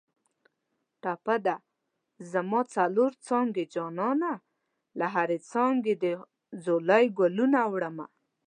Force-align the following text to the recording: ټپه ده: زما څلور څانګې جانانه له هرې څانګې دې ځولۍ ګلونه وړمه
ټپه 1.01 1.35
ده: 1.45 1.55
زما 2.31 2.61
څلور 2.75 3.11
څانګې 3.25 3.63
جانانه 3.73 4.31
له 4.99 5.05
هرې 5.13 5.37
څانګې 5.51 5.93
دې 6.03 6.13
ځولۍ 6.63 7.05
ګلونه 7.19 7.59
وړمه 7.73 8.05